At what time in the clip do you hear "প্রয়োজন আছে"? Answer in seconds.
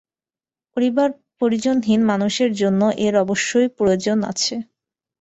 3.77-4.55